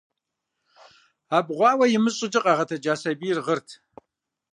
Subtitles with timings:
[1.37, 3.67] Абгъуауэ имыщӀ щӀыкӀэ къагъэтэджа сабийр гъырт.